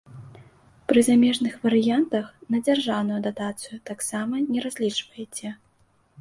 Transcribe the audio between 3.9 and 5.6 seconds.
таксама не разлічвайце.